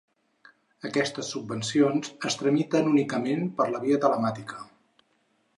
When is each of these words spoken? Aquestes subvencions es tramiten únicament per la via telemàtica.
Aquestes 0.89 1.29
subvencions 1.35 2.09
es 2.31 2.39
tramiten 2.41 2.91
únicament 2.95 3.47
per 3.61 3.71
la 3.75 3.83
via 3.85 4.03
telemàtica. 4.07 4.67